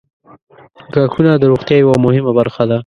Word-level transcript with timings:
•غاښونه 0.93 1.31
د 1.37 1.43
روغتیا 1.51 1.77
یوه 1.83 1.95
مهمه 2.05 2.31
برخه 2.39 2.63
ده. 2.69 2.77